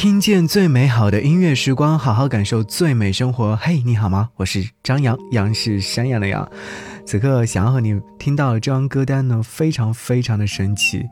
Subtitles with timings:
[0.00, 3.56] 听见最美好的音乐时光，好好感受最美生活。
[3.56, 4.28] 嘿，你好吗？
[4.36, 6.48] 我是张扬，杨是山羊的羊。
[7.04, 11.04] 此刻想要和你听到的这张歌单呢，非常非常的神奇，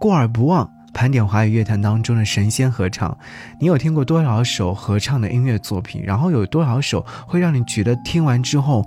[0.00, 0.66] 过而不忘。
[0.94, 3.14] 盘点华语乐坛当中的神仙合唱，
[3.60, 6.02] 你有听过多少首合唱的音乐作品？
[6.02, 8.82] 然后有多少首会让你觉得听完之后，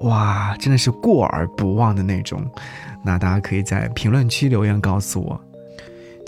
[0.00, 2.44] 哇，真的是过而不忘的那种？
[3.02, 5.40] 那大家可以在评论区留言告诉我。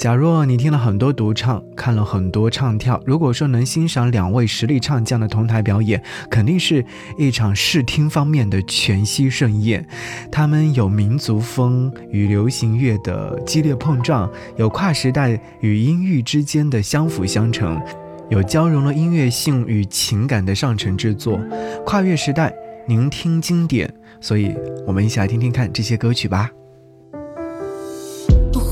[0.03, 6.84] 假若你听了很多独唱，看了很多唱跳，如果说能欣赏两位实力唱将的同台表演，肯定是
[7.16, 9.87] 一场视听方面的全息盛宴。
[10.33, 17.80] 他们有民族风与流行乐的激烈碰撞，有跨时代与音域之间的相辅相成，
[18.28, 21.39] 有交融了音乐性与情感的上乘之作，
[21.87, 22.53] 跨越时代，
[22.89, 23.89] 聆听经典。
[24.20, 24.53] 所以，
[24.84, 26.50] 我们一起来听听看这些歌曲吧。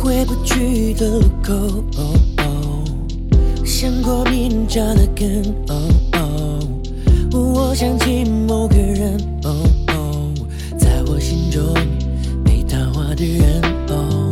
[0.03, 1.55] 回不去的路口，
[3.67, 6.31] 想过比你扎得更深。
[7.35, 9.19] 我想起某个人，
[10.79, 11.75] 在我心中
[12.42, 14.30] 被淡化的人。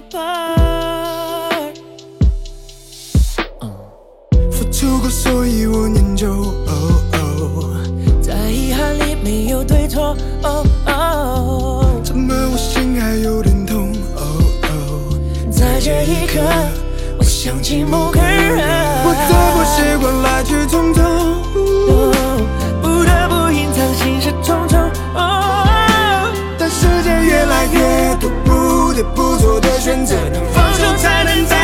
[4.70, 6.26] 出过，所以我念旧。
[8.22, 10.16] 在遗憾里没有对错。
[12.02, 13.92] 怎么我心还有点痛？
[15.50, 16.40] 在这一刻，
[17.18, 18.89] 我想起某个人。
[29.02, 31.59] 不做的选择，能放手才能。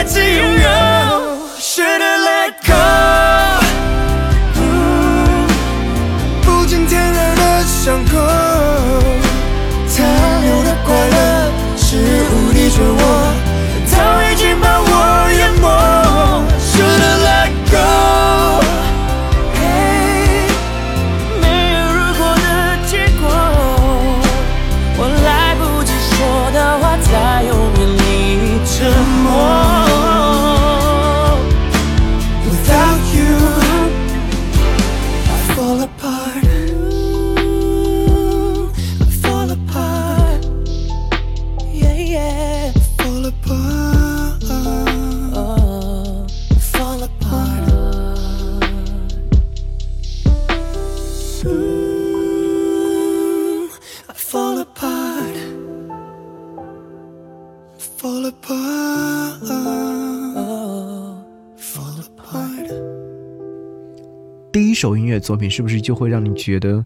[65.19, 66.85] 作品是不是就会让你觉得，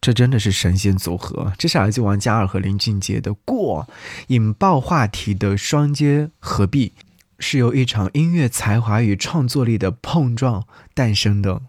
[0.00, 1.52] 这真的是神仙组合？
[1.58, 3.86] 这下来自王嘉尔和林俊杰的《过》，
[4.28, 6.92] 引爆话题的双街合璧，
[7.38, 11.62] 是由一场音乐才华与创作力的碰撞诞生的。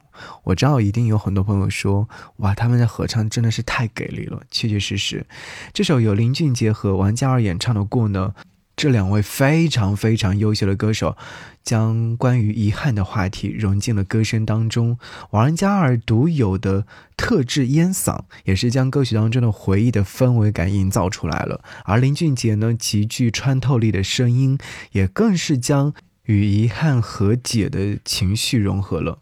[0.43, 2.07] 我知道一定有很多朋友说，
[2.37, 5.25] 哇，他们的合唱真的是太给力了，确确实实，
[5.73, 8.33] 这首由林俊杰和王嘉尔演唱的《过》呢。
[8.81, 11.15] 这两位非常非常优秀的歌手，
[11.61, 14.97] 将关于遗憾的话题融进了歌声当中。
[15.29, 21.63] 王嘉加尔独有的特质烟嗓，也是将歌曲当中的回忆的氛围感营造出来了。
[21.85, 24.57] 而林俊杰呢，极具穿透力的声音，
[24.93, 25.93] 也更是将
[26.25, 29.19] 与遗憾和解的情绪融合了。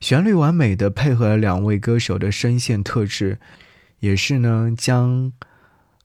[0.00, 3.38] 旋律完美的配合了两位歌手的声线特质，
[4.00, 5.34] 也是呢将。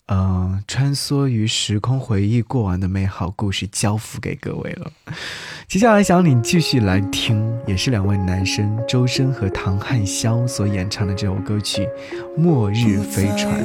[0.09, 4.91] 呃，穿梭于时空，回忆过往的美好故事，交付给各位了。
[5.67, 11.87] 接下来想你继续来听，也是两位男生周深和唐汉霄所演唱的这首歌曲
[12.37, 13.63] 《末日飞船》。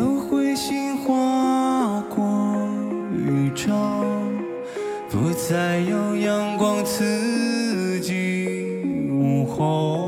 [5.10, 10.03] 不再有阳光刺激午后。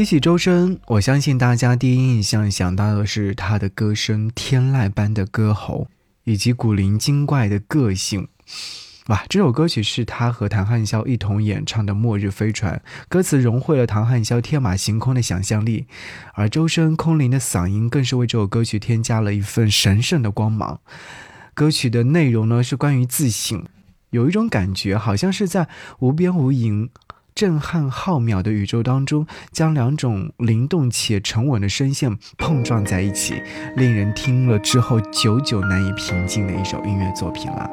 [0.00, 5.88] 提起周深，我相信大家第一印象想到的是他的歌声，天籁般的歌喉，
[6.24, 8.28] 以及古灵精怪的个性。
[9.08, 12.80] 哇，这首歌曲是他和唐汉霄一同演唱的《末日飞船》，
[13.10, 15.86] 歌词融汇了唐汉霄天马行空的想象力，
[16.32, 20.80] 而周深空灵的嗓音更是为这首歌曲添加了一份神圣的光芒。
[21.52, 23.66] 歌曲的内容呢，是关于自信，
[24.08, 26.88] 有一种感觉，好像是在无边无垠。
[27.34, 33.34] 震撼浩渺的宇宙当中，将两种灵动且沉稳的声线碰撞在一起，
[33.76, 37.70] 令人听了之后久久难以平静的一首音乐作品了。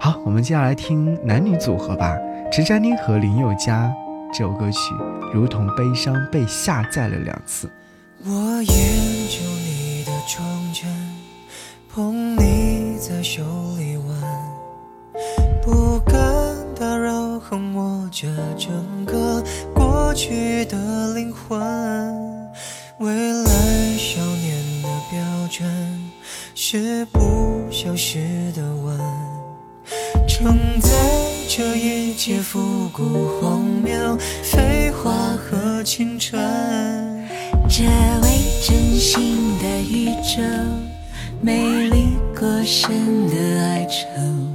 [0.00, 2.14] 好，我们接下来听男女组合吧，
[2.50, 3.92] 陈嘉妮和林宥嘉
[4.32, 4.94] 这首歌曲，
[5.32, 7.70] 如同悲伤被下载了两次。
[8.24, 10.86] 我研究你你的
[11.92, 12.36] 捧
[12.98, 13.42] 在手
[13.76, 14.20] 里玩，
[15.62, 15.98] 不
[17.48, 18.70] 横握着整
[19.04, 19.42] 个
[19.74, 21.58] 过去的灵魂，
[22.98, 23.10] 未
[23.42, 26.00] 来少年的标准
[26.54, 28.96] 是不消失的吻，
[30.28, 30.88] 承载
[31.48, 36.38] 着一切复古荒谬、废话和青春。
[37.68, 37.82] 这
[38.22, 38.28] 位
[38.64, 40.40] 真心的宇宙，
[41.40, 41.56] 美
[41.90, 42.04] 丽
[42.38, 44.51] 过深的爱愁。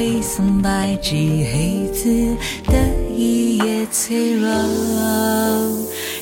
[0.00, 2.34] 背松白纸黑字
[2.66, 2.72] 的
[3.14, 4.48] 一页脆弱，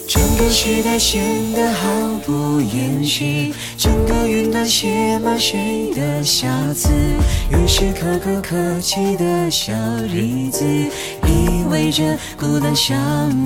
[0.09, 1.89] 整个时代显得毫
[2.27, 3.25] 不掩饰，
[3.77, 6.89] 整个云端写满谁的瑕疵，
[7.53, 9.73] 于是可歌可泣的小
[10.13, 10.65] 日子，
[11.29, 12.03] 意味着
[12.37, 12.99] 孤单相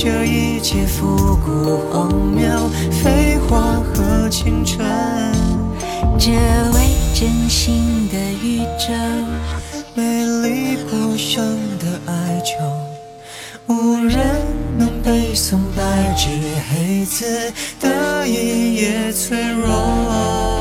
[0.00, 4.87] 这一切复古荒谬，废话和青春。
[6.17, 8.93] 这位真心的宇宙，
[9.97, 11.43] 美丽不生
[11.81, 14.25] 的哀愁，无人
[14.78, 16.28] 能背诵白纸
[16.71, 20.58] 黑字的一页脆弱。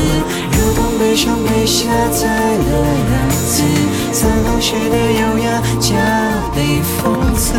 [0.52, 3.62] 如同悲伤被下载了两次，
[4.12, 5.96] 苍老写的优雅加
[6.54, 7.54] 倍讽刺，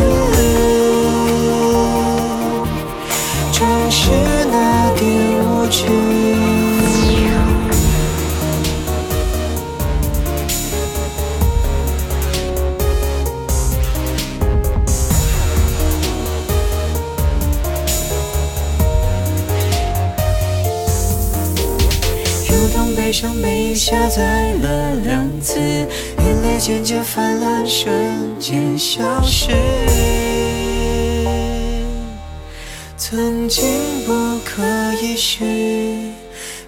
[3.52, 4.10] 只是
[4.50, 6.57] 那点无知。
[22.98, 27.88] 悲伤被下载了两次，眼泪渐渐泛滥，瞬
[28.40, 29.52] 间消失。
[32.96, 33.62] 曾经
[34.04, 34.12] 不
[34.44, 34.62] 可
[35.00, 35.36] 一世，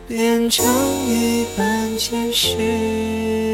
[0.06, 0.64] 变成
[1.08, 3.49] 一般记事。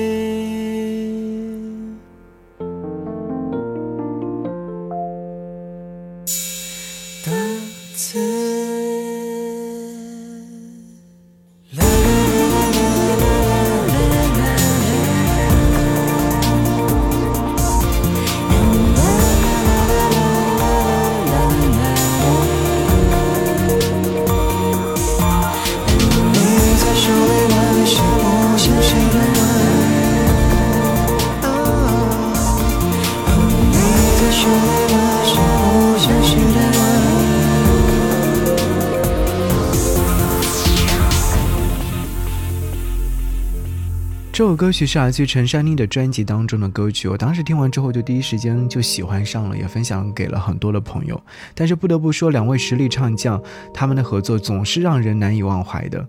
[44.57, 51.21] 歌曲是来自陈珊妮的专辑当中的歌曲，我当时听完之后就第一时间就喜欢上了，也分享给了很多的朋友。
[51.55, 53.41] 但是不得不说，两位实力唱将
[53.75, 56.09] 他们的合作总是让人难以忘怀的。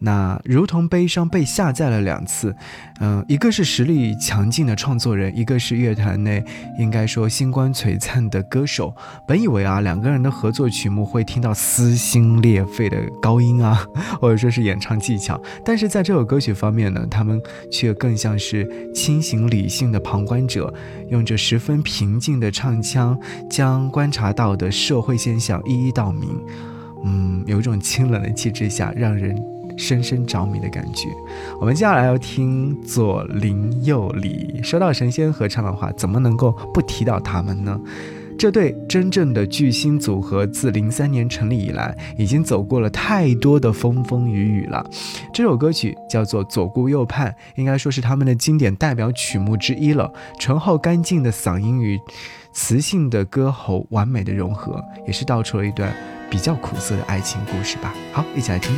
[0.00, 2.54] 那如同悲伤被下载了两次，
[3.00, 6.42] 嗯，一个是实力强劲的创作人，一个是乐坛内
[6.78, 8.94] 应该说星光璀璨的歌手。
[9.26, 13.84] 本以为啊，两个人的合作曲目会听到撕心裂肺的高音啊，
[14.20, 17.40] 或者说是演唱技巧，但是在这首歌曲方面呢，他们
[17.70, 20.72] 却更像是清醒理性的旁观者，
[21.10, 23.18] 用着十分平静的唱腔，
[23.50, 26.38] 将观察到的社会现象一一道明。
[27.04, 29.36] 嗯，有一种清冷的气质下，让人。
[29.78, 31.08] 深深着迷的感觉。
[31.60, 34.60] 我们接下来要听左邻右里。
[34.62, 37.80] 说到神仙合唱的话，怎么能够不提到他们呢？
[38.36, 44.84] 这对真正的巨星组合，自零三年成立以来，已经走过了太多的风风雨雨了。
[45.32, 50.12] 这首歌曲叫做《左顾右盼》，应该说是他们的经典代表曲目之一了。
[50.38, 51.98] 醇厚干净的嗓音与
[52.52, 55.92] 磁性的歌喉完美的融合，也是道出了一段
[56.30, 57.92] 比较苦涩的爱情故事吧。
[58.12, 58.72] 好，一起来听。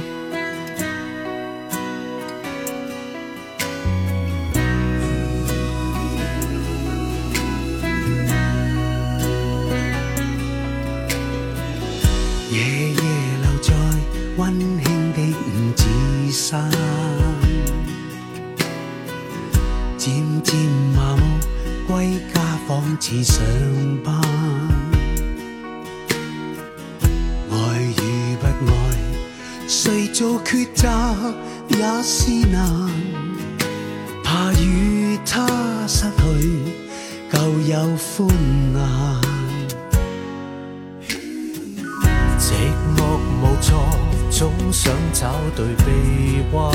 [44.73, 46.71] 想找对臂弯，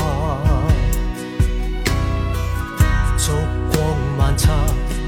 [3.16, 3.32] 烛
[3.72, 3.82] 光
[4.18, 4.54] 晚餐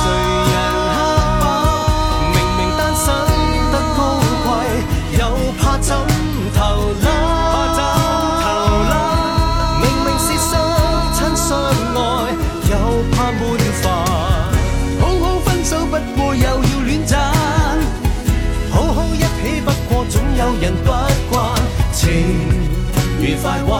[23.39, 23.78] if I want.